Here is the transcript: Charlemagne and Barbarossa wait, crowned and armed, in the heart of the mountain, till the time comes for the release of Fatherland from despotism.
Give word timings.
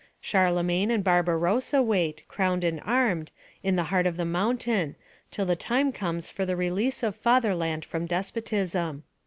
Charlemagne 0.19 0.89
and 0.89 1.03
Barbarossa 1.03 1.79
wait, 1.83 2.27
crowned 2.27 2.63
and 2.63 2.81
armed, 2.83 3.31
in 3.61 3.75
the 3.75 3.83
heart 3.93 4.07
of 4.07 4.17
the 4.17 4.25
mountain, 4.25 4.95
till 5.29 5.45
the 5.45 5.55
time 5.55 5.91
comes 5.91 6.27
for 6.27 6.43
the 6.43 6.55
release 6.55 7.03
of 7.03 7.15
Fatherland 7.15 7.85
from 7.85 8.07
despotism. 8.07 9.03